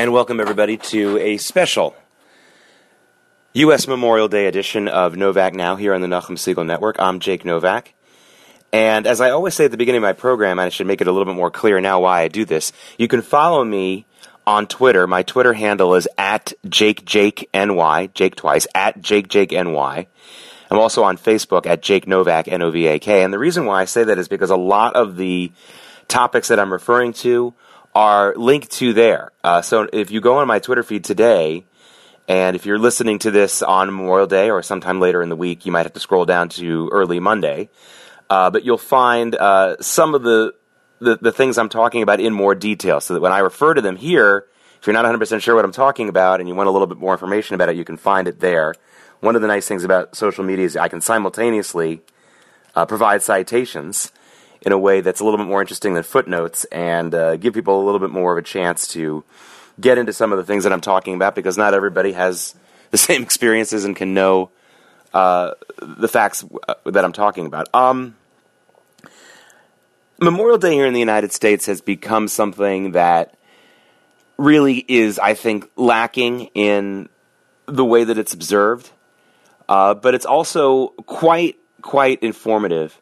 [0.00, 1.94] And welcome everybody to a special
[3.52, 3.86] U.S.
[3.86, 6.96] Memorial Day edition of Novak Now here on the Nachum Segal Network.
[6.98, 7.92] I'm Jake Novak.
[8.72, 11.02] And as I always say at the beginning of my program, and I should make
[11.02, 14.06] it a little bit more clear now why I do this, you can follow me
[14.46, 15.06] on Twitter.
[15.06, 20.06] My Twitter handle is at JakeJakeNY, Jake NY, Jake twice, at Jake JakeJakeNY.
[20.70, 23.22] I'm also on Facebook at Jake Novak, N-O-V-A-K.
[23.22, 25.52] And the reason why I say that is because a lot of the
[26.08, 27.52] topics that I'm referring to
[27.94, 29.32] are linked to there.
[29.42, 31.64] Uh, so if you go on my Twitter feed today,
[32.28, 35.66] and if you're listening to this on Memorial Day or sometime later in the week,
[35.66, 37.68] you might have to scroll down to early Monday.
[38.28, 40.54] Uh, but you'll find uh, some of the,
[41.00, 43.80] the, the things I'm talking about in more detail, so that when I refer to
[43.80, 44.46] them here,
[44.80, 46.98] if you're not 100% sure what I'm talking about and you want a little bit
[46.98, 48.74] more information about it, you can find it there.
[49.18, 52.00] One of the nice things about social media is I can simultaneously
[52.76, 54.12] uh, provide citations
[54.62, 57.82] in a way that's a little bit more interesting than footnotes and uh, give people
[57.82, 59.24] a little bit more of a chance to
[59.80, 62.54] get into some of the things that I'm talking about because not everybody has
[62.90, 64.50] the same experiences and can know
[65.14, 67.68] uh, the facts uh, that I'm talking about.
[67.74, 68.16] Um,
[70.20, 73.34] Memorial Day here in the United States has become something that
[74.36, 77.08] really is, I think, lacking in
[77.66, 78.90] the way that it's observed,
[79.68, 83.00] uh, but it's also quite quite informative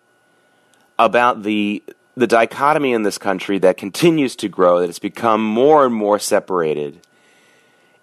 [0.99, 1.83] about the
[2.17, 4.81] the dichotomy in this country that continues to grow.
[4.81, 7.01] That it's become more and more separated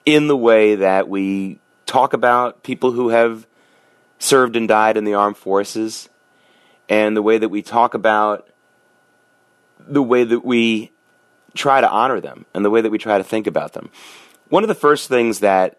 [0.05, 3.47] in the way that we talk about people who have
[4.19, 6.09] served and died in the armed forces,
[6.87, 8.49] and the way that we talk about
[9.87, 10.91] the way that we
[11.53, 13.89] try to honor them and the way that we try to think about them.
[14.49, 15.77] One of the first things that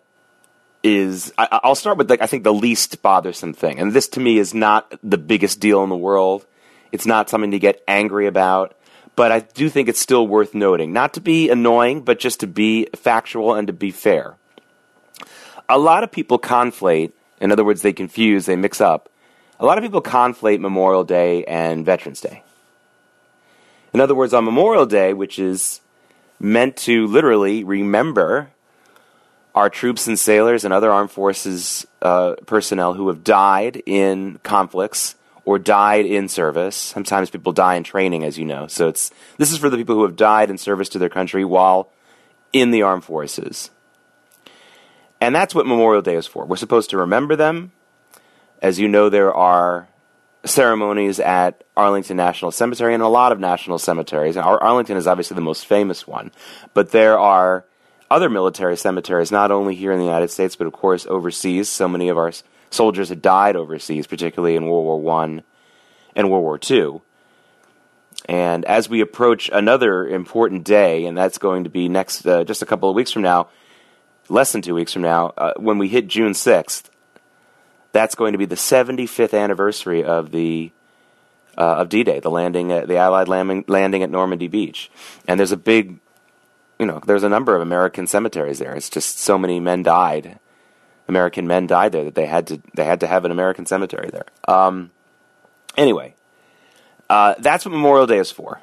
[0.83, 4.21] is I, will start with like I think the least bothersome thing, and this to
[4.21, 6.47] me is not the biggest deal in the world.
[6.97, 8.75] It's not something to get angry about,
[9.17, 12.47] but I do think it's still worth noting, not to be annoying, but just to
[12.47, 14.37] be factual and to be fair.
[15.69, 19.11] A lot of people conflate, in other words, they confuse, they mix up.
[19.61, 22.43] A lot of people conflate Memorial Day and Veterans Day.
[23.93, 25.83] In other words, on Memorial Day, which is
[26.41, 28.49] meant to literally remember
[29.55, 35.15] our troops and sailors and other armed forces uh, personnel who have died in conflicts
[35.47, 36.77] or died in service.
[36.77, 38.67] Sometimes people die in training, as you know.
[38.67, 41.45] So it's this is for the people who have died in service to their country
[41.45, 41.91] while
[42.53, 43.71] in the armed forces.
[45.21, 46.45] And that's what Memorial Day is for.
[46.45, 47.73] We're supposed to remember them.
[48.61, 49.89] As you know, there are
[50.45, 54.37] ceremonies at Arlington National Cemetery and a lot of national cemeteries.
[54.37, 56.33] Ar- Arlington is obviously the most famous one,
[56.75, 57.65] but there are
[58.11, 61.69] other military cemeteries, not only here in the United States, but of course overseas.
[61.69, 62.33] So many of our
[62.71, 65.43] soldiers had died overseas, particularly in World War One
[66.15, 67.03] and World War Two.
[68.29, 72.63] And as we approach another important day, and that's going to be next, uh, just
[72.63, 73.49] a couple of weeks from now,
[74.29, 76.85] less than two weeks from now, uh, when we hit June 6th,
[77.93, 80.73] that's going to be the 75th anniversary of the
[81.57, 84.91] uh, of D-Day, the landing, at, the Allied landing, landing at Normandy Beach,
[85.27, 85.99] and there's a big,
[86.79, 88.75] you know, there's a number of American cemeteries there.
[88.75, 90.39] It's just so many men died,
[91.09, 94.11] American men died there that they had to they had to have an American cemetery
[94.11, 94.27] there.
[94.49, 94.91] Um,
[95.77, 96.15] anyway,
[97.09, 98.61] uh, that's what Memorial Day is for,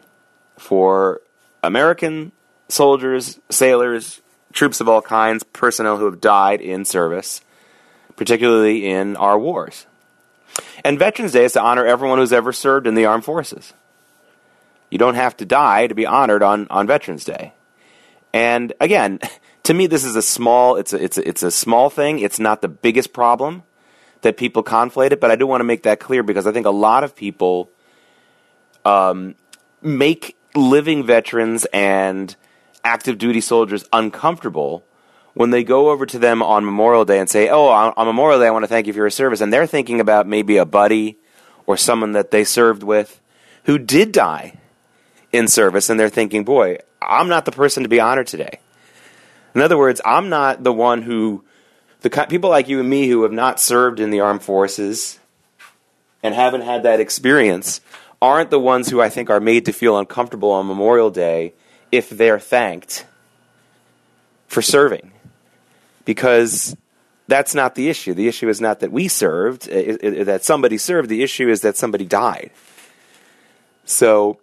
[0.57, 1.21] for
[1.63, 2.31] American
[2.67, 4.21] soldiers, sailors,
[4.51, 7.41] troops of all kinds, personnel who have died in service
[8.15, 9.85] particularly in our wars.
[10.83, 13.73] And Veterans Day is to honor everyone who's ever served in the armed forces.
[14.89, 17.53] You don't have to die to be honored on, on Veterans Day.
[18.33, 19.19] And again,
[19.63, 22.19] to me, this is a small, it's a, it's a, it's a small thing.
[22.19, 23.63] It's not the biggest problem
[24.21, 26.65] that people conflate it, but I do want to make that clear because I think
[26.65, 27.69] a lot of people
[28.85, 29.35] um,
[29.81, 32.35] make living veterans and
[32.83, 34.83] active duty soldiers uncomfortable
[35.33, 38.39] when they go over to them on Memorial Day and say, "Oh, on, on Memorial
[38.39, 40.65] Day, I want to thank you for your service," and they're thinking about maybe a
[40.65, 41.17] buddy
[41.65, 43.19] or someone that they served with
[43.63, 44.59] who did die
[45.31, 48.59] in service, and they're thinking, "Boy, I'm not the person to be honored today."
[49.55, 51.43] In other words, I'm not the one who
[52.01, 55.19] the people like you and me who have not served in the armed forces
[56.21, 57.81] and haven't had that experience
[58.21, 61.53] aren't the ones who I think are made to feel uncomfortable on Memorial Day
[61.91, 63.05] if they're thanked
[64.47, 65.11] for serving
[66.05, 66.75] because
[67.27, 68.13] that's not the issue.
[68.13, 71.09] The issue is not that we served, it, it, that somebody served.
[71.09, 72.51] The issue is that somebody died.
[73.85, 74.39] So,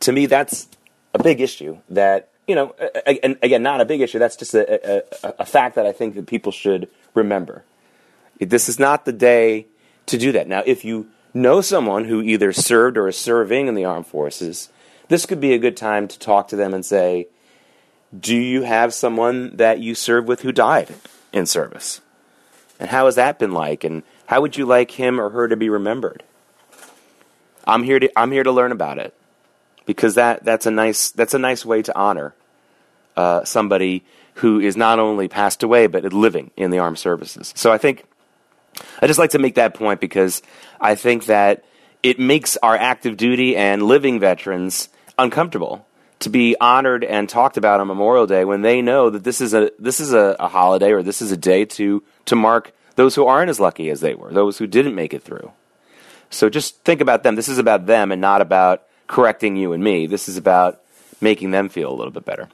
[0.00, 0.68] to me, that's
[1.14, 1.78] a big issue.
[1.88, 2.74] That you know,
[3.22, 4.18] and again, not a big issue.
[4.18, 7.64] That's just a, a, a fact that I think that people should remember.
[8.38, 9.66] This is not the day
[10.06, 10.46] to do that.
[10.46, 14.68] Now, if you know someone who either served or is serving in the armed forces,
[15.08, 17.28] this could be a good time to talk to them and say,
[18.18, 20.94] Do you have someone that you serve with who died
[21.32, 22.00] in service?
[22.78, 23.82] And how has that been like?
[23.82, 26.22] And how would you like him or her to be remembered?
[27.66, 29.14] I'm here to I'm here to learn about it
[29.86, 32.34] because that that's a nice that's a nice way to honor
[33.16, 34.04] uh, somebody
[34.34, 37.52] who is not only passed away but living in the armed services.
[37.56, 38.04] So I think
[39.00, 40.42] I just like to make that point because
[40.80, 41.64] I think that
[42.02, 44.88] it makes our active duty and living veterans
[45.18, 45.86] uncomfortable
[46.18, 49.54] to be honored and talked about on Memorial Day when they know that this is
[49.54, 53.14] a this is a, a holiday or this is a day to to mark those
[53.14, 55.52] who aren't as lucky as they were, those who didn't make it through.
[56.30, 57.34] So just think about them.
[57.36, 60.06] This is about them and not about correcting you and me.
[60.06, 60.80] This is about
[61.20, 62.48] making them feel a little bit better.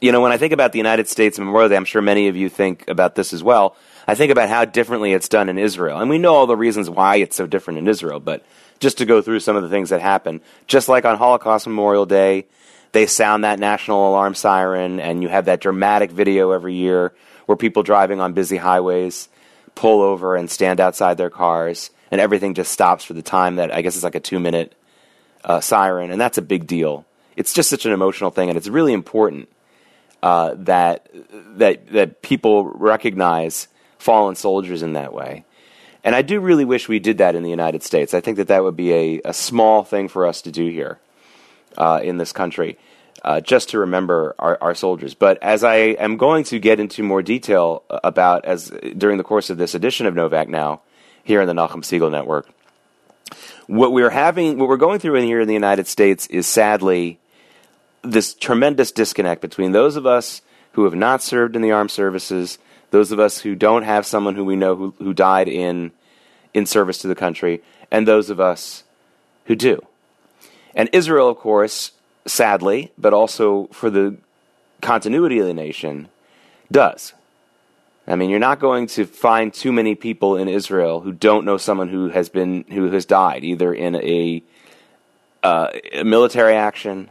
[0.00, 2.36] You know, when I think about the United States Memorial Day, I'm sure many of
[2.36, 3.76] you think about this as well.
[4.06, 6.00] I think about how differently it's done in Israel.
[6.00, 8.44] And we know all the reasons why it's so different in Israel, but
[8.80, 12.04] just to go through some of the things that happen, just like on Holocaust Memorial
[12.04, 12.46] Day,
[12.90, 17.12] they sound that national alarm siren, and you have that dramatic video every year
[17.46, 19.28] where people driving on busy highways
[19.74, 23.72] pull over and stand outside their cars, and everything just stops for the time that
[23.72, 24.74] I guess it's like a two minute
[25.44, 27.04] uh, siren, and that's a big deal.
[27.36, 29.48] It's just such an emotional thing, and it's really important
[30.22, 31.08] uh, that
[31.56, 33.68] that that people recognize
[33.98, 35.44] fallen soldiers in that way.
[36.04, 38.12] And I do really wish we did that in the United States.
[38.12, 40.98] I think that that would be a, a small thing for us to do here
[41.76, 42.76] uh, in this country,
[43.22, 45.14] uh, just to remember our, our, soldiers.
[45.14, 49.48] But as I am going to get into more detail about as during the course
[49.48, 50.82] of this edition of Novak Now
[51.22, 52.48] here in the Nachum Segal Network,
[53.66, 57.18] what we're having, what we're going through in here in the United States is sadly
[58.02, 60.42] this tremendous disconnect between those of us
[60.72, 62.58] who have not served in the armed services
[62.92, 65.90] those of us who don't have someone who we know who, who died in,
[66.54, 68.84] in service to the country, and those of us
[69.46, 69.84] who do.
[70.74, 71.92] And Israel, of course,
[72.26, 74.18] sadly, but also for the
[74.82, 76.08] continuity of the nation,
[76.70, 77.14] does.
[78.06, 81.56] I mean, you're not going to find too many people in Israel who don't know
[81.56, 84.42] someone who has been who has died either in a,
[85.42, 87.08] uh, a military action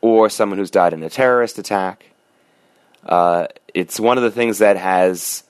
[0.00, 2.10] or someone who's died in a terrorist attack
[3.04, 5.44] uh, it's one of the things that has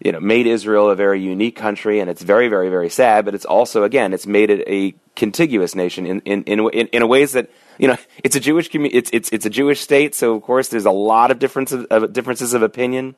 [0.00, 3.24] you know made Israel a very unique country, and it's very, very, very sad.
[3.24, 7.08] But it's also, again, it's made it a contiguous nation in in in, in, in
[7.08, 8.96] ways that you know it's a Jewish community.
[8.96, 12.12] It's it's it's a Jewish state, so of course there's a lot of differences of
[12.12, 13.16] differences of opinion,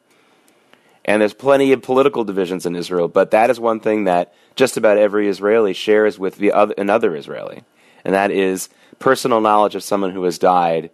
[1.11, 3.09] and there's plenty of political divisions in Israel.
[3.09, 7.17] But that is one thing that just about every Israeli shares with the other another
[7.17, 7.65] Israeli,
[8.05, 8.69] and that is
[9.01, 10.91] personal knowledge of someone who has died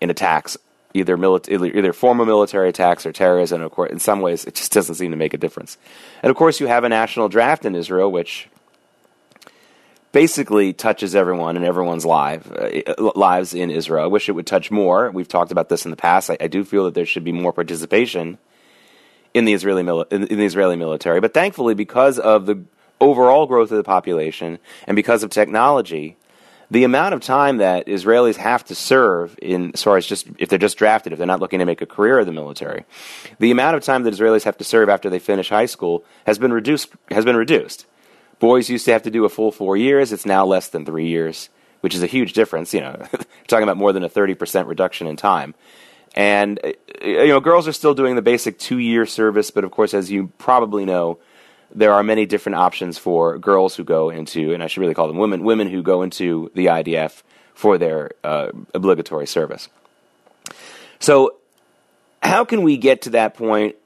[0.00, 0.56] in attacks
[0.92, 3.62] either, military, either former military attacks or terrorism.
[3.62, 5.78] Of course, in some ways, it just doesn't seem to make a difference.
[6.22, 8.48] And of course, you have a national draft in Israel, which
[10.10, 14.04] basically touches everyone and everyone's life, uh, lives in Israel.
[14.04, 15.12] I wish it would touch more.
[15.12, 16.30] We've talked about this in the past.
[16.30, 18.38] I, I do feel that there should be more participation
[19.34, 21.20] in the Israeli mili- in the Israeli military.
[21.20, 22.64] But thankfully, because of the
[23.00, 26.16] overall growth of the population and because of technology,
[26.70, 30.48] the amount of time that Israelis have to serve in, as far as just if
[30.48, 32.84] they're just drafted, if they're not looking to make a career of the military,
[33.38, 36.38] the amount of time that Israelis have to serve after they finish high school has
[36.38, 36.90] been reduced.
[37.10, 37.86] Has been reduced.
[38.38, 40.12] Boys used to have to do a full four years.
[40.12, 41.48] It's now less than three years,
[41.80, 42.72] which is a huge difference.
[42.72, 43.06] You know,
[43.46, 45.54] talking about more than a thirty percent reduction in time.
[46.14, 46.60] And
[47.02, 50.32] you know, girls are still doing the basic two-year service, but of course, as you
[50.38, 51.18] probably know,
[51.74, 55.08] there are many different options for girls who go into, and I should really call
[55.08, 59.68] them women, women who go into the IDF for their uh, obligatory service.
[61.00, 61.36] So,
[62.22, 63.76] how can we get to that point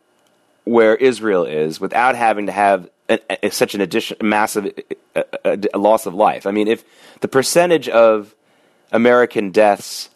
[0.64, 4.72] where Israel is without having to have a, a, such an addition, massive
[5.44, 6.46] a, loss of life?
[6.46, 6.84] I mean, if
[7.20, 8.34] the percentage of
[8.92, 10.10] American deaths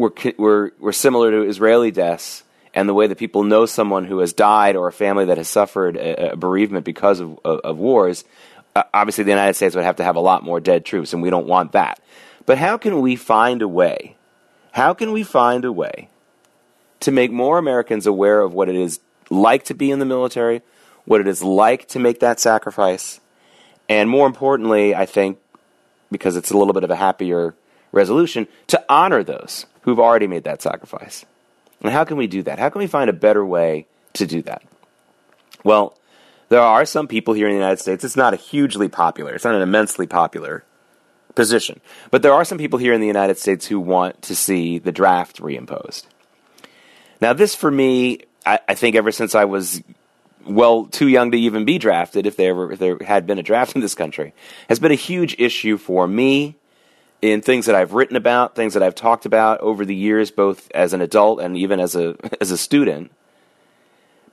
[0.00, 2.42] were, were, were similar to Israeli deaths,
[2.72, 5.48] and the way that people know someone who has died or a family that has
[5.48, 8.24] suffered a, a bereavement because of, of, of wars,
[8.74, 11.22] uh, obviously the United States would have to have a lot more dead troops, and
[11.22, 12.00] we don't want that.
[12.46, 14.16] But how can we find a way?
[14.72, 16.08] How can we find a way
[17.00, 20.62] to make more Americans aware of what it is like to be in the military,
[21.04, 23.20] what it is like to make that sacrifice,
[23.88, 25.38] and more importantly, I think,
[26.10, 27.54] because it's a little bit of a happier
[27.92, 31.24] resolution, to honor those who've already made that sacrifice.
[31.82, 32.58] And how can we do that?
[32.58, 34.62] How can we find a better way to do that?
[35.64, 35.96] Well,
[36.48, 38.04] there are some people here in the United States.
[38.04, 40.64] It's not a hugely popular, it's not an immensely popular
[41.34, 41.80] position.
[42.10, 44.92] But there are some people here in the United States who want to see the
[44.92, 46.04] draft reimposed.
[47.20, 49.82] Now, this for me, I, I think ever since I was
[50.44, 53.42] well too young to even be drafted, if there ever if there had been a
[53.42, 54.32] draft in this country,
[54.68, 56.56] has been a huge issue for me
[57.22, 60.70] in things that I've written about, things that I've talked about over the years, both
[60.72, 63.12] as an adult and even as a as a student,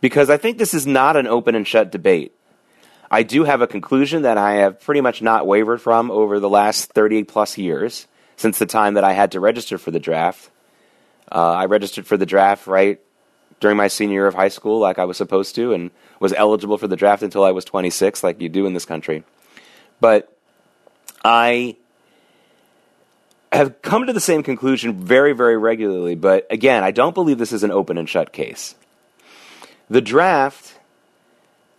[0.02, 2.34] because I think this is not an open and shut debate.
[3.10, 6.50] I do have a conclusion that I have pretty much not wavered from over the
[6.50, 10.50] last 30 plus years since the time that I had to register for the draft.
[11.32, 13.00] Uh, I registered for the draft right
[13.60, 15.90] during my senior year of high school, like I was supposed to, and
[16.20, 19.24] was eligible for the draft until I was 26, like you do in this country.
[20.00, 20.32] But
[21.24, 21.78] I
[23.52, 26.16] have come to the same conclusion very, very regularly.
[26.16, 28.76] But again, I don't believe this is an open and shut case.
[29.90, 30.78] The draft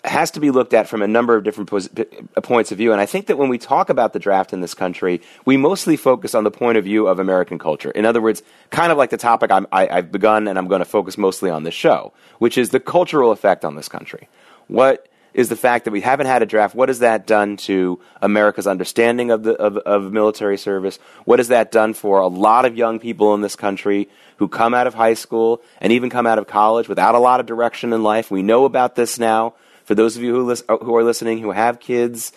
[0.04, 2.92] has to be looked at from a number of different pos- uh, points of view.
[2.92, 5.96] And I think that when we talk about the draft in this country, we mostly
[5.96, 7.90] focus on the point of view of American culture.
[7.90, 10.84] In other words, kind of like the topic i have begun and I'm going to
[10.84, 14.28] focus mostly on this show, which is the cultural effect on this country.
[14.68, 15.07] What
[15.38, 16.74] is the fact that we haven't had a draft.
[16.74, 20.98] What has that done to America's understanding of the of, of military service?
[21.26, 24.74] What has that done for a lot of young people in this country who come
[24.74, 27.92] out of high school and even come out of college without a lot of direction
[27.92, 28.32] in life?
[28.32, 29.54] We know about this now.
[29.84, 32.32] For those of you who, lis- who are listening who have kids,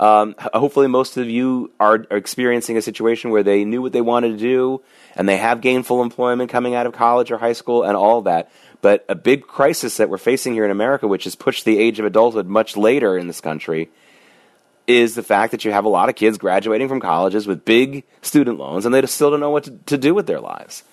[0.00, 4.00] um, hopefully most of you are, are experiencing a situation where they knew what they
[4.00, 4.82] wanted to do
[5.14, 8.50] and they have gainful employment coming out of college or high school and all that.
[8.82, 11.98] But a big crisis that we're facing here in America, which has pushed the age
[11.98, 13.90] of adulthood much later in this country,
[14.86, 18.04] is the fact that you have a lot of kids graduating from colleges with big
[18.22, 20.84] student loans and they still don't know what to, to do with their lives.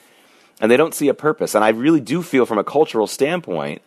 [0.60, 1.56] And they don't see a purpose.
[1.56, 3.82] And I really do feel, from a cultural standpoint,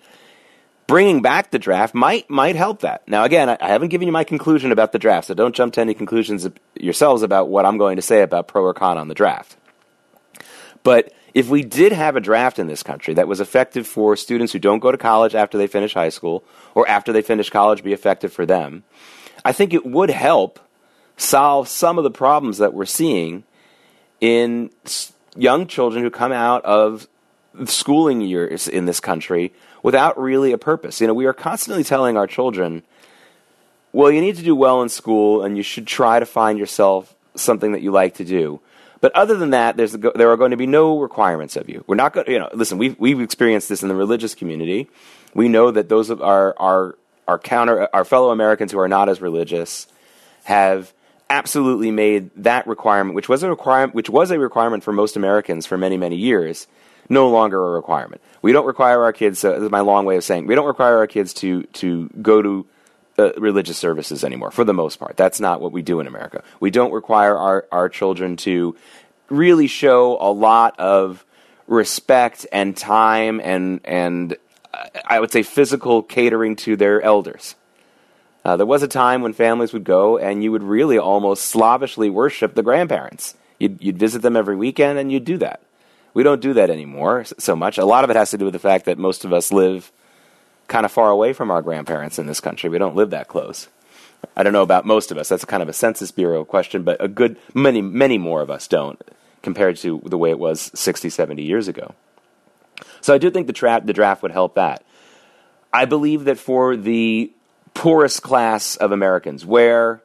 [0.86, 3.06] bringing back the draft might might help that.
[3.08, 5.74] Now, again, I, I, haven't given you my conclusion about the draft, so don't jump
[5.74, 9.08] to any conclusions yourselves about what I'm going to say about pro or con on
[9.08, 9.56] the draft.
[10.82, 14.54] But if we did have a draft in this country that was effective for students
[14.54, 16.42] who don't go to college after they finish high school
[16.74, 18.84] or after they finish college be effective for them,
[19.44, 20.58] I think it would help
[21.18, 23.44] solve some of the problems that we're seeing
[24.18, 24.70] in
[25.36, 27.06] young children who come out of
[27.66, 29.52] schooling years in this country
[29.82, 31.02] without really a purpose.
[31.02, 32.82] You know, we are constantly telling our children,
[33.92, 37.14] well, you need to do well in school and you should try to find yourself
[37.34, 38.62] something that you like to do.
[39.00, 41.84] But other than that, there's, there are going to be no requirements of you.
[41.86, 42.26] We're not going.
[42.26, 44.88] to, You know, listen, we've we've experienced this in the religious community.
[45.34, 46.96] We know that those of our our
[47.28, 49.86] our counter our fellow Americans who are not as religious
[50.44, 50.92] have
[51.28, 55.66] absolutely made that requirement, which was a requirement, which was a requirement for most Americans
[55.66, 56.66] for many many years,
[57.08, 58.22] no longer a requirement.
[58.42, 59.44] We don't require our kids.
[59.44, 62.08] Uh, this is my long way of saying we don't require our kids to to
[62.22, 62.66] go to
[63.18, 65.16] uh, religious services anymore, for the most part.
[65.16, 66.42] That's not what we do in America.
[66.60, 68.76] We don't require our, our children to
[69.28, 71.24] really show a lot of
[71.66, 74.36] respect and time and, and
[74.72, 77.56] uh, I would say physical catering to their elders.
[78.44, 82.08] Uh, there was a time when families would go and you would really almost slavishly
[82.08, 83.34] worship the grandparents.
[83.58, 85.60] You'd, you'd visit them every weekend and you'd do that.
[86.14, 87.76] We don't do that anymore so much.
[87.76, 89.90] A lot of it has to do with the fact that most of us live
[90.68, 92.68] kind of far away from our grandparents in this country.
[92.68, 93.68] We don't live that close.
[94.36, 95.28] I don't know about most of us.
[95.28, 98.66] That's kind of a Census Bureau question, but a good many, many more of us
[98.66, 99.00] don't
[99.42, 101.94] compared to the way it was 60, 70 years ago.
[103.00, 104.84] So I do think the, tra- the draft would help that.
[105.72, 107.32] I believe that for the
[107.74, 110.02] poorest class of Americans, where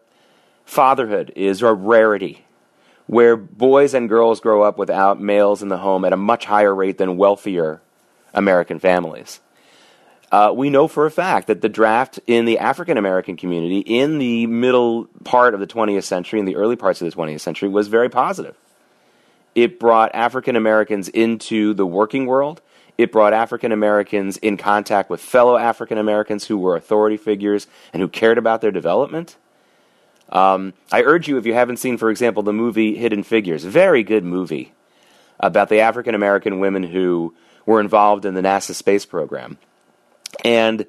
[0.66, 2.46] fatherhood is a rarity,
[3.08, 6.74] where boys and girls grow up without males in the home at a much higher
[6.74, 7.82] rate than wealthier
[8.34, 9.40] American families,
[10.32, 14.18] uh, we know for a fact that the draft in the African American community in
[14.18, 17.68] the middle part of the 20th century, in the early parts of the 20th century,
[17.68, 18.56] was very positive.
[19.56, 22.62] It brought African Americans into the working world.
[22.98, 28.02] It brought African Americans in contact with fellow African Americans who were authority figures and
[28.02, 29.36] who cared about their development.
[30.30, 34.04] Um, I urge you, if you haven't seen, for example, the movie Hidden Figures, very
[34.04, 34.72] good movie
[35.42, 37.34] about the African American women who
[37.66, 39.58] were involved in the NASA space program.
[40.44, 40.86] And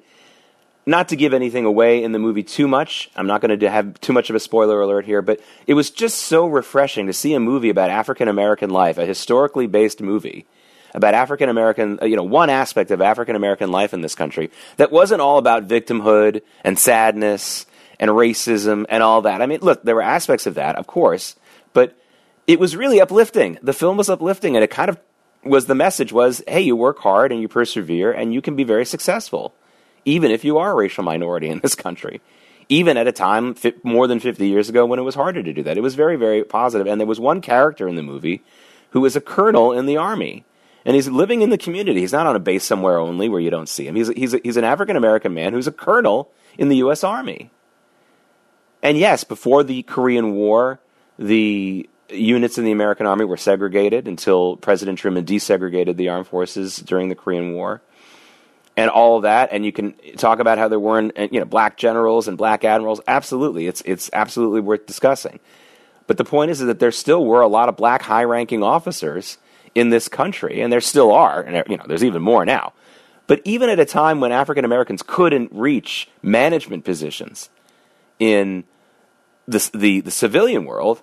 [0.85, 3.99] not to give anything away in the movie too much, I'm not going to have
[4.01, 7.33] too much of a spoiler alert here, but it was just so refreshing to see
[7.33, 10.45] a movie about African American life, a historically based movie
[10.93, 14.51] about African American, uh, you know, one aspect of African American life in this country
[14.77, 17.65] that wasn't all about victimhood and sadness
[17.99, 19.41] and racism and all that.
[19.41, 21.35] I mean, look, there were aspects of that, of course,
[21.73, 21.97] but
[22.45, 23.57] it was really uplifting.
[23.61, 24.99] The film was uplifting and it kind of
[25.43, 28.63] was the message was, hey, you work hard and you persevere and you can be
[28.63, 29.53] very successful,
[30.05, 32.21] even if you are a racial minority in this country.
[32.69, 35.63] Even at a time more than 50 years ago when it was harder to do
[35.63, 35.77] that.
[35.77, 36.87] It was very, very positive.
[36.87, 38.41] And there was one character in the movie
[38.91, 40.45] who was a colonel in the army.
[40.85, 42.01] And he's living in the community.
[42.01, 43.95] He's not on a base somewhere only where you don't see him.
[43.95, 47.03] He's, he's, a, he's an African American man who's a colonel in the U.S.
[47.03, 47.49] Army.
[48.81, 50.79] And yes, before the Korean War,
[51.17, 56.77] the units in the American Army were segregated until President Truman desegregated the armed forces
[56.77, 57.81] during the Korean War.
[58.75, 61.77] And all of that, and you can talk about how there weren't, you know, black
[61.77, 63.01] generals and black admirals.
[63.07, 65.39] Absolutely, it's it's absolutely worth discussing.
[66.07, 69.37] But the point is, is that there still were a lot of black high-ranking officers
[69.75, 72.73] in this country, and there still are, and you know, there's even more now.
[73.27, 77.49] But even at a time when African Americans couldn't reach management positions
[78.19, 78.65] in
[79.47, 81.01] the, the, the civilian world,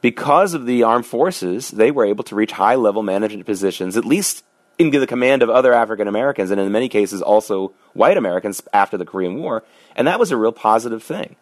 [0.00, 4.04] because of the armed forces, they were able to reach high level management positions, at
[4.04, 4.44] least
[4.78, 8.96] in the command of other African Americans, and in many cases also white Americans after
[8.96, 9.64] the Korean War.
[9.96, 11.36] And that was a real positive thing.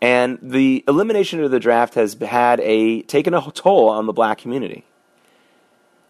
[0.00, 4.38] And the elimination of the draft has had a taken a toll on the black
[4.38, 4.84] community.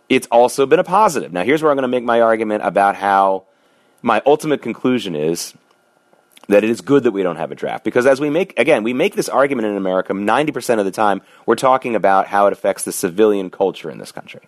[0.09, 1.33] It's also been a positive.
[1.33, 3.45] Now, here's where I'm going to make my argument about how
[4.01, 5.55] my ultimate conclusion is
[6.49, 7.85] that it is good that we don't have a draft.
[7.85, 11.23] Because as we make, again, we make this argument in America 90% of the time,
[11.47, 14.43] we're talking about how it affects the civilian culture in this country.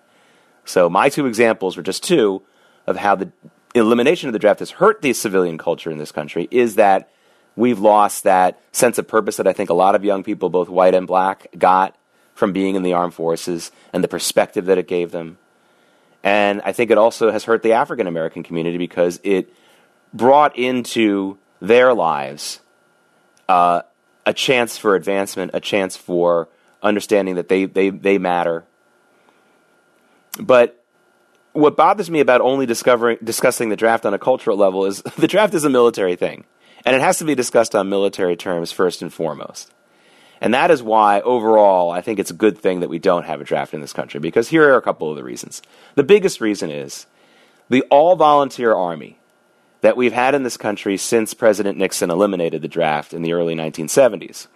[0.65, 2.43] So my two examples were just two
[2.87, 3.31] of how the
[3.75, 7.11] elimination of the draft has hurt the civilian culture in this country is that
[7.57, 10.69] we've lost that sense of purpose that I think a lot of young people, both
[10.69, 11.97] white and black, got
[12.35, 15.39] from being in the armed forces and the perspective that it gave them.
[16.23, 19.53] And I think it also has hurt the African American community because it
[20.13, 22.61] brought into their lives
[23.49, 23.83] uh,
[24.26, 26.49] a chance for advancement, a chance for
[26.83, 28.64] understanding that they, they, they matter.
[30.38, 30.83] But
[31.52, 35.28] what bothers me about only discovering, discussing the draft on a cultural level is the
[35.28, 36.45] draft is a military thing.
[36.86, 39.73] And it has to be discussed on military terms first and foremost.
[40.41, 43.41] And that is why, overall, I think it's a good thing that we don't have
[43.41, 45.62] a draft in this country, because here are a couple of the reasons.
[45.95, 47.06] The biggest reason is
[47.71, 49.19] the all volunteer army
[49.84, 53.54] that we've had in this country since President Nixon eliminated the draft in the early
[53.54, 54.47] 1970s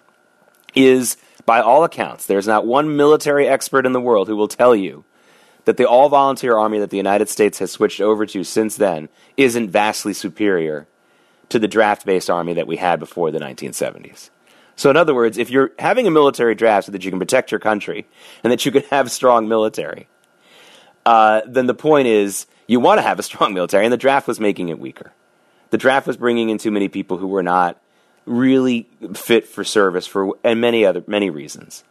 [0.75, 4.75] is, by all accounts, there's not one military expert in the world who will tell
[4.75, 5.05] you
[5.67, 9.11] that the all volunteer army that the United States has switched over to since then
[9.37, 10.89] isn't vastly superior
[11.51, 14.31] to the draft based army that we had before the 1970s.
[14.77, 17.51] So, in other words, if you're having a military draft so that you can protect
[17.51, 18.07] your country
[18.43, 20.09] and that you can have strong military,
[21.05, 24.27] uh, then the point is you want to have a strong military, and the draft
[24.27, 25.13] was making it weaker
[25.71, 27.81] the draft was bringing in too many people who were not
[28.27, 31.85] really fit for service for and many other many reasons.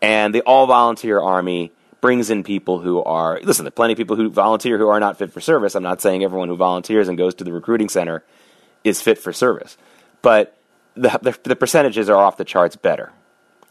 [0.00, 3.96] And the all volunteer army brings in people who are listen, there are plenty of
[3.96, 5.74] people who volunteer who are not fit for service.
[5.74, 8.24] I'm not saying everyone who volunteers and goes to the recruiting center
[8.84, 9.76] is fit for service.
[10.22, 10.56] But
[10.94, 13.12] the, the, the percentages are off the charts better.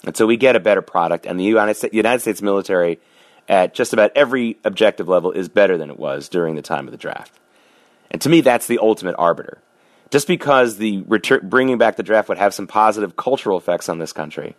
[0.03, 2.99] And so we get a better product, and the United States, United States military
[3.47, 6.91] at just about every objective level is better than it was during the time of
[6.91, 7.31] the draft.
[8.15, 9.57] And to me, that's the ultimate arbiter.
[10.09, 13.99] Just because the retur- bringing back the draft would have some positive cultural effects on
[13.99, 14.55] this country,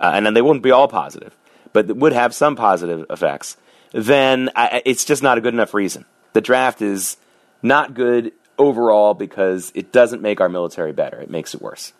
[0.00, 1.32] uh, and then they wouldn't be all positive,
[1.72, 3.56] but it would have some positive effects,
[3.92, 6.06] then I, it's just not a good enough reason.
[6.32, 7.18] The draft is
[7.62, 11.92] not good overall because it doesn't make our military better, it makes it worse.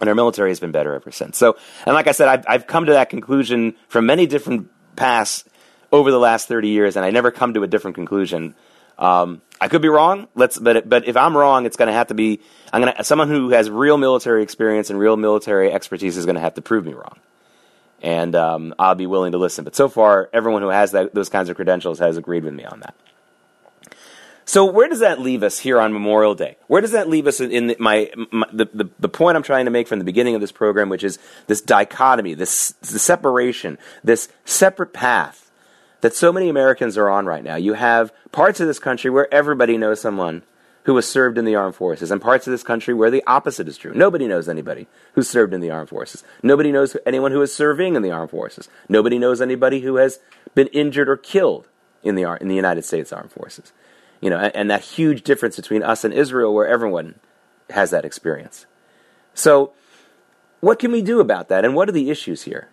[0.00, 1.36] And our military has been better ever since.
[1.36, 5.44] So, and like I said, I've, I've come to that conclusion from many different paths
[5.92, 8.54] over the last 30 years, and I never come to a different conclusion
[8.98, 10.28] um, I could be wrong.
[10.34, 12.40] Let's, but but if I'm wrong, it's going to have to be
[12.72, 16.34] I'm going to someone who has real military experience and real military expertise is going
[16.36, 17.18] to have to prove me wrong,
[18.00, 19.64] and um, I'll be willing to listen.
[19.64, 22.64] But so far, everyone who has that, those kinds of credentials has agreed with me
[22.64, 22.94] on that.
[24.44, 26.56] So where does that leave us here on Memorial Day?
[26.66, 29.66] Where does that leave us in the, my, my the, the, the point I'm trying
[29.66, 33.78] to make from the beginning of this program, which is this dichotomy, this the separation,
[34.02, 35.41] this separate path
[36.02, 37.56] that so many Americans are on right now.
[37.56, 40.42] You have parts of this country where everybody knows someone
[40.84, 43.68] who has served in the armed forces, and parts of this country where the opposite
[43.68, 43.92] is true.
[43.94, 46.24] Nobody knows anybody who's served in the armed forces.
[46.42, 48.68] Nobody knows anyone who is serving in the armed forces.
[48.88, 50.18] Nobody knows anybody who has
[50.56, 51.68] been injured or killed
[52.02, 53.72] in the in the United States Armed Forces.
[54.20, 57.14] You know, and, and that huge difference between us and Israel, where everyone
[57.70, 58.66] has that experience.
[59.34, 59.72] So,
[60.58, 62.68] what can we do about that, and what are the issues here?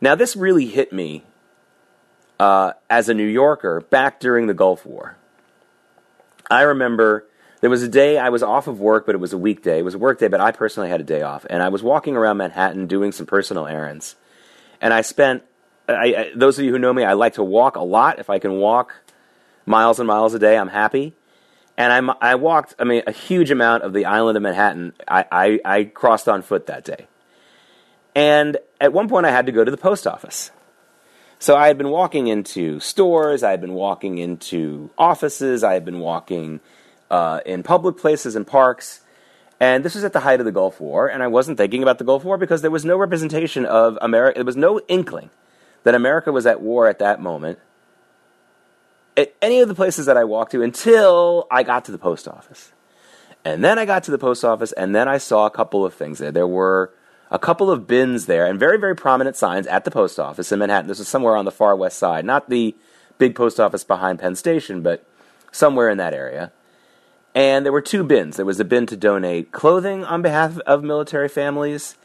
[0.00, 1.24] Now, this really hit me
[2.38, 5.16] uh, as a New Yorker back during the Gulf War.
[6.50, 7.26] I remember
[7.60, 9.80] there was a day I was off of work, but it was a weekday.
[9.80, 11.44] It was a work day, but I personally had a day off.
[11.50, 14.16] And I was walking around Manhattan doing some personal errands.
[14.80, 15.42] And I spent,
[15.88, 18.18] I, I, those of you who know me, I like to walk a lot.
[18.18, 18.94] If I can walk
[19.66, 21.14] miles and miles a day, I'm happy.
[21.76, 24.94] And I'm, I walked, I mean, a huge amount of the island of Manhattan.
[25.06, 27.06] I, I, I crossed on foot that day.
[28.14, 30.50] And at one point, I had to go to the post office.
[31.40, 35.84] So I had been walking into stores, I had been walking into offices, I had
[35.84, 36.60] been walking
[37.10, 39.02] uh, in public places and parks,
[39.60, 41.98] And this was at the height of the Gulf War, and I wasn't thinking about
[41.98, 44.38] the Gulf War because there was no representation of America.
[44.38, 45.30] There was no inkling
[45.82, 47.58] that America was at war at that moment
[49.16, 52.28] at any of the places that I walked to until I got to the post
[52.28, 52.72] office.
[53.44, 55.94] And then I got to the post office, and then I saw a couple of
[55.94, 56.30] things there.
[56.30, 56.92] There were
[57.30, 60.58] a couple of bins there, and very, very prominent signs at the post office in
[60.58, 60.88] Manhattan.
[60.88, 62.74] This was somewhere on the far west side, not the
[63.18, 65.04] big post office behind Penn Station, but
[65.52, 66.52] somewhere in that area.
[67.34, 68.36] And there were two bins.
[68.36, 71.96] There was a bin to donate clothing on behalf of military families,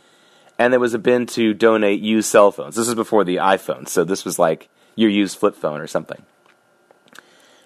[0.60, 2.76] and there was a bin to donate used cell phones.
[2.76, 6.24] This was before the iPhone, so this was like your used flip phone or something.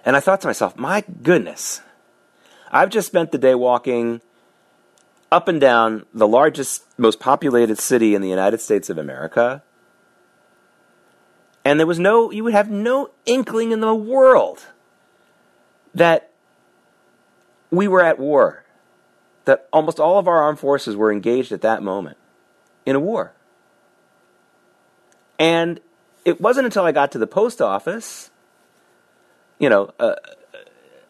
[0.06, 1.82] And I thought to myself, my goodness,
[2.72, 4.22] I've just spent the day walking
[5.32, 9.64] up and down the largest, most populated city in the United States of America.
[11.66, 14.66] And there was no, you would have no inkling in the world
[15.94, 16.32] that
[17.70, 18.64] we were at war,
[19.46, 22.18] that almost all of our armed forces were engaged at that moment
[22.86, 23.34] in a war.
[25.38, 25.82] And
[26.24, 28.32] it wasn't until I got to the post office,
[29.60, 30.16] you know, uh,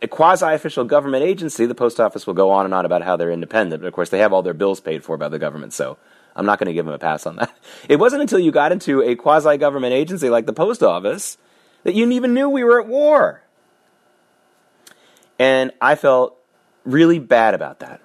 [0.02, 3.18] a quasi official government agency, the post office will go on and on about how
[3.18, 3.82] they're independent.
[3.82, 5.98] But of course, they have all their bills paid for by the government, so
[6.36, 7.54] I'm not going to give them a pass on that.
[7.90, 11.38] It wasn't until you got into a quasi government agency like the post office
[11.84, 13.42] that you even knew we were at war.
[15.40, 16.38] And I felt
[16.84, 18.02] really bad about that.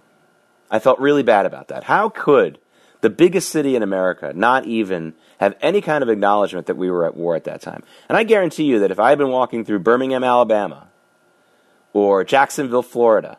[0.70, 1.85] I felt really bad about that.
[1.85, 2.59] How could
[3.00, 7.05] the biggest city in America not even have any kind of acknowledgement that we were
[7.05, 7.83] at war at that time?
[8.09, 10.88] And I guarantee you that if I had been walking through Birmingham, Alabama,
[11.92, 13.38] or Jacksonville, Florida,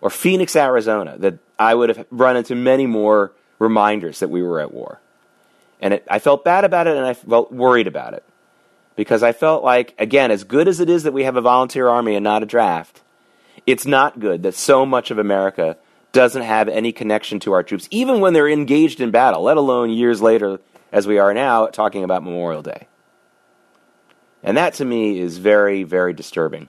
[0.00, 4.60] or Phoenix, Arizona, that I would have run into many more reminders that we were
[4.60, 5.00] at war.
[5.80, 8.24] And it, I felt bad about it and I felt worried about it.
[8.96, 11.88] Because I felt like, again, as good as it is that we have a volunteer
[11.88, 13.02] army and not a draft,
[13.66, 15.76] it's not good that so much of America
[16.12, 19.90] doesn't have any connection to our troops, even when they're engaged in battle, let alone
[19.90, 20.60] years later,
[20.92, 22.86] as we are now, talking about Memorial Day.
[24.42, 26.68] And that to me is very, very disturbing.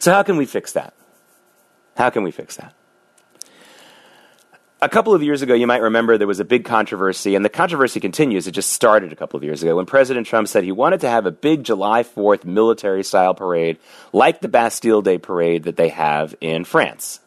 [0.00, 0.94] So, how can we fix that?
[1.94, 2.74] How can we fix that?
[4.82, 7.50] A couple of years ago, you might remember there was a big controversy, and the
[7.50, 8.46] controversy continues.
[8.46, 11.10] It just started a couple of years ago when President Trump said he wanted to
[11.10, 13.78] have a big July 4th military style parade
[14.14, 17.20] like the Bastille Day parade that they have in France.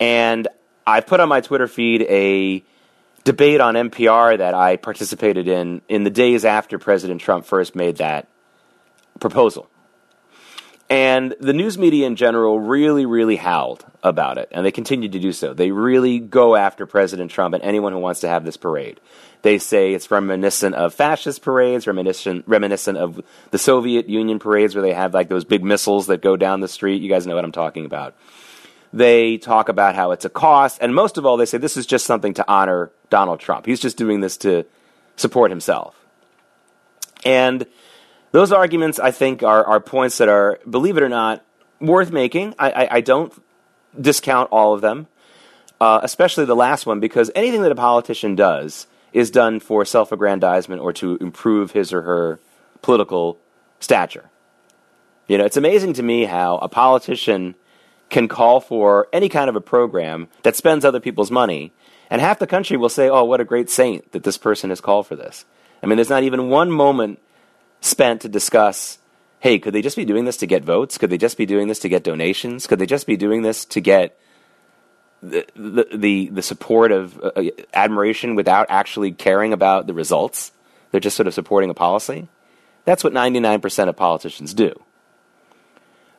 [0.00, 0.48] And
[0.86, 2.64] I put on my Twitter feed a
[3.24, 7.96] debate on NPR that I participated in in the days after President Trump first made
[7.98, 8.26] that
[9.20, 9.68] proposal.
[10.88, 15.18] And the news media in general really, really howled about it, and they continue to
[15.18, 15.52] do so.
[15.52, 19.00] They really go after President Trump and anyone who wants to have this parade.
[19.42, 23.20] They say it's reminiscent of fascist parades, reminiscent, reminiscent of
[23.50, 26.68] the Soviet Union parades where they have like those big missiles that go down the
[26.68, 27.02] street.
[27.02, 28.14] You guys know what I'm talking about.
[28.92, 31.86] They talk about how it's a cost, and most of all, they say this is
[31.86, 33.66] just something to honor Donald Trump.
[33.66, 34.64] He's just doing this to
[35.16, 35.96] support himself.
[37.24, 37.66] And
[38.36, 41.42] those arguments, I think, are, are points that are, believe it or not,
[41.80, 42.54] worth making.
[42.58, 43.32] I, I, I don't
[43.98, 45.06] discount all of them,
[45.80, 50.12] uh, especially the last one, because anything that a politician does is done for self
[50.12, 52.38] aggrandizement or to improve his or her
[52.82, 53.38] political
[53.80, 54.28] stature.
[55.28, 57.54] You know, it's amazing to me how a politician
[58.10, 61.72] can call for any kind of a program that spends other people's money,
[62.10, 64.82] and half the country will say, oh, what a great saint that this person has
[64.82, 65.46] called for this.
[65.82, 67.18] I mean, there's not even one moment
[67.86, 68.98] spent to discuss
[69.40, 70.98] hey, could they just be doing this to get votes?
[70.98, 72.66] Could they just be doing this to get donations?
[72.66, 74.18] Could they just be doing this to get
[75.22, 80.52] the the the, support of uh, admiration without actually caring about the results?
[80.90, 82.28] They're just sort of supporting a policy.
[82.84, 84.80] That's what 99% of politicians do.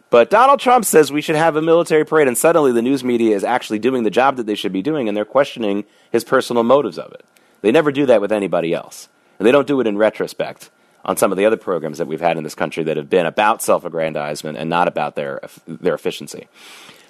[0.09, 3.35] But Donald Trump says we should have a military parade, and suddenly the news media
[3.35, 6.63] is actually doing the job that they should be doing, and they're questioning his personal
[6.63, 7.25] motives of it.
[7.61, 9.09] They never do that with anybody else.
[9.37, 10.69] And they don't do it in retrospect
[11.07, 13.25] on some of the other programs that we've had in this country that have been
[13.25, 16.47] about self-aggrandizement and not about their their efficiency.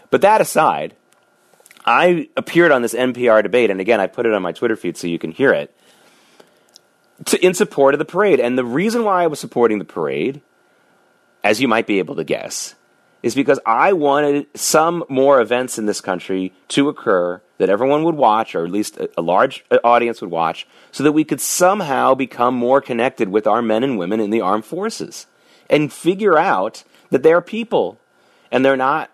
[0.10, 0.96] But that aside,
[1.86, 4.98] I appeared on this NPR debate, and again, I put it on my Twitter feed
[4.98, 5.76] so you can hear it,
[7.26, 8.40] to, in support of the parade.
[8.40, 10.42] And the reason why I was supporting the parade,
[11.44, 12.76] as you might be able to guess,
[13.24, 18.16] is because I wanted some more events in this country to occur that everyone would
[18.16, 22.14] watch, or at least a, large uh, audience would watch, so that we could somehow
[22.14, 25.28] become more connected with our men and women in the armed forces
[25.70, 28.00] and figure out that they're people
[28.52, 29.12] and they're not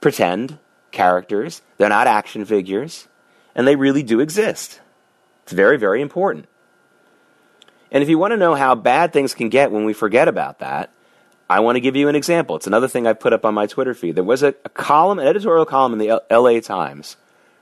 [0.00, 0.58] pretend
[0.90, 3.08] characters, they're not action figures,
[3.54, 4.80] and they really do exist.
[5.44, 6.46] It's very, very important.
[7.90, 10.58] And if you want to know how bad things can get when we forget about
[10.58, 10.92] that,
[11.50, 12.56] I want to give you an example.
[12.56, 14.16] It's another thing I put up on my Twitter feed.
[14.16, 16.60] There was a, a column, an editorial column in the L- L.A.
[16.60, 17.16] Times,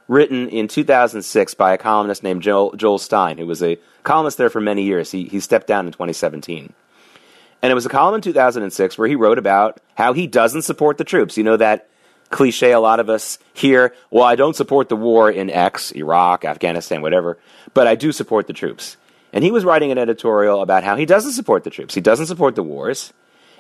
[0.09, 4.51] written in 2006 by a columnist named Joel, Joel Stein, who was a columnist there
[4.51, 5.11] for many years.
[5.11, 6.73] He, he stepped down in 2017.
[7.63, 10.99] And it was a column in 2006 where he wrote about how he doesn't support
[10.99, 11.37] the troops.
[11.37, 11.89] You know that
[12.31, 16.45] cliche a lot of us hear, well, I don't support the war in X, Iraq,
[16.45, 17.39] Afghanistan, whatever,
[17.75, 18.97] but I do support the troops.
[19.33, 21.95] And he was writing an editorial about how he doesn't support the troops.
[21.95, 23.13] He doesn't support the wars.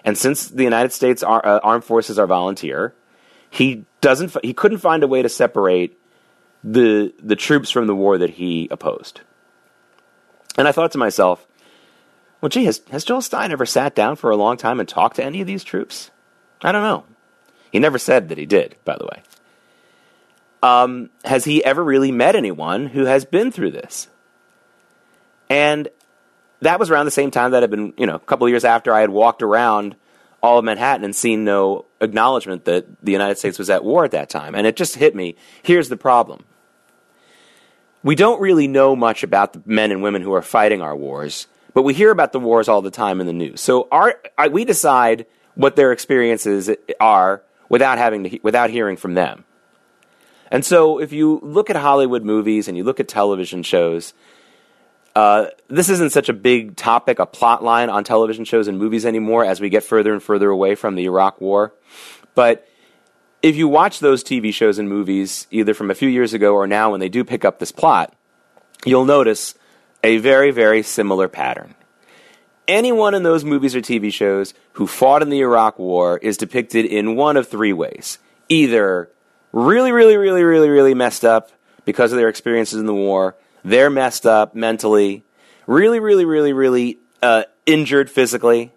[0.04, 2.94] And since the United States uh, armed forces are volunteer,
[3.50, 5.98] he doesn't he couldn't find a way to separate
[6.64, 9.20] the the troops from the war that he opposed.
[10.58, 11.46] And I thought to myself,
[12.40, 15.16] well, gee, has, has Joel Stein ever sat down for a long time and talked
[15.16, 16.10] to any of these troops?
[16.62, 17.04] I don't know.
[17.70, 19.22] He never said that he did, by the way.
[20.62, 24.08] Um, has he ever really met anyone who has been through this?
[25.50, 25.88] And
[26.60, 28.92] that was around the same time that I'd been, you know, a couple years after
[28.92, 29.96] I had walked around
[30.46, 34.12] all of Manhattan and seen no acknowledgement that the United States was at war at
[34.12, 34.54] that time.
[34.54, 36.44] And it just hit me here's the problem.
[38.02, 41.48] We don't really know much about the men and women who are fighting our wars,
[41.74, 43.61] but we hear about the wars all the time in the news.
[43.61, 44.14] So our,
[44.50, 49.44] we decide what their experiences are without having to, without hearing from them.
[50.52, 54.14] And so if you look at Hollywood movies and you look at television shows,
[55.16, 59.07] uh, this isn't such a big topic, a plot line on television shows and movies
[59.07, 61.72] anymore as we get further and further away from the Iraq War.
[62.35, 62.68] But
[63.40, 66.66] if you watch those TV shows and movies, either from a few years ago or
[66.66, 68.14] now when they do pick up this plot,
[68.85, 69.55] you'll notice
[70.05, 71.74] a very, very similar pattern.
[72.68, 76.85] Anyone in those movies or TV shows who fought in the Iraq War is depicted
[76.85, 78.18] in one of three ways.
[78.50, 79.11] Either
[79.50, 81.52] really, really, really, really, really messed up
[81.87, 83.35] because of their experiences in the war,
[83.66, 85.24] they're messed up mentally,
[85.66, 88.72] really, really, really, really uh, injured physically.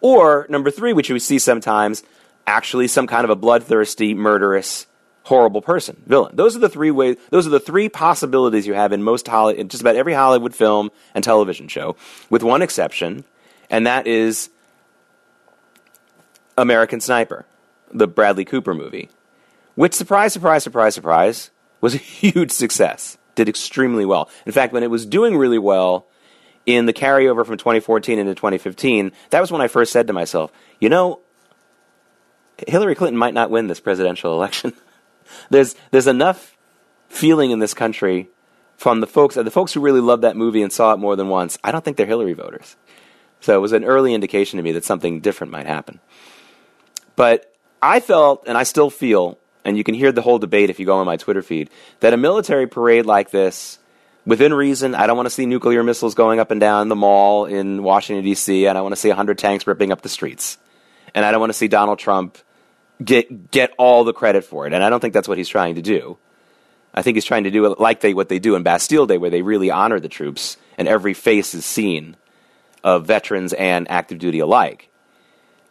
[0.00, 2.02] Or number three, which we see sometimes,
[2.46, 4.86] actually some kind of a bloodthirsty, murderous,
[5.24, 6.34] horrible person, villain.
[6.34, 7.18] Those are the three ways.
[7.28, 10.54] Those are the three possibilities you have in most Holly, in just about every Hollywood
[10.54, 11.94] film and television show,
[12.30, 13.24] with one exception,
[13.68, 14.48] and that is
[16.56, 17.44] American Sniper,
[17.92, 19.10] the Bradley Cooper movie,
[19.74, 21.50] which surprise, surprise, surprise, surprise,
[21.82, 24.28] was a huge success did extremely well.
[24.46, 26.06] In fact, when it was doing really well
[26.66, 30.52] in the carryover from 2014 into 2015, that was when I first said to myself,
[30.80, 31.20] you know,
[32.68, 34.72] Hillary Clinton might not win this presidential election.
[35.50, 36.56] there's there's enough
[37.08, 38.28] feeling in this country
[38.76, 41.28] from the folks the folks who really loved that movie and saw it more than
[41.28, 41.58] once.
[41.64, 42.76] I don't think they're Hillary voters.
[43.40, 46.00] So it was an early indication to me that something different might happen.
[47.16, 50.80] But I felt and I still feel and you can hear the whole debate if
[50.80, 51.70] you go on my Twitter feed,
[52.00, 53.78] that a military parade like this,
[54.26, 57.46] within reason, I don't want to see nuclear missiles going up and down the mall
[57.46, 60.58] in Washington, D.C., and I want to see 100 tanks ripping up the streets.
[61.14, 62.38] And I don't want to see Donald Trump
[63.04, 64.72] get, get all the credit for it.
[64.72, 66.16] And I don't think that's what he's trying to do.
[66.94, 69.30] I think he's trying to do like they, what they do in Bastille Day, where
[69.30, 72.16] they really honor the troops, and every face is seen
[72.84, 74.90] of veterans and active duty alike.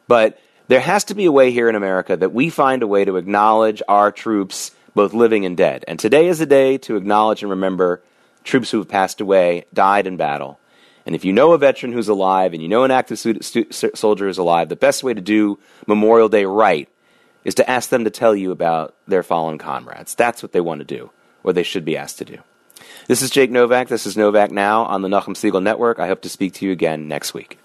[0.08, 0.40] But
[0.72, 3.18] there has to be a way here in America that we find a way to
[3.18, 5.84] acknowledge our troops, both living and dead.
[5.86, 8.02] And today is a day to acknowledge and remember
[8.46, 10.62] troops who have passed away, died in battle.
[11.06, 14.38] And if you know a veteran who's alive and you know an active soldier who's
[14.38, 16.88] alive, the best way to do Memorial Day right
[17.44, 20.16] is to ask them to tell you about their fallen comrades.
[20.16, 21.12] That's what they want to do,
[21.44, 22.38] or they should be asked to do.
[23.10, 23.90] This is Jake Novak.
[23.90, 26.00] This is Novak Now on the Nachum Segal Network.
[26.00, 27.60] I hope to speak to you again next week.